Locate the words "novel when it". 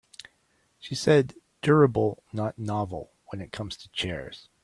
2.57-3.51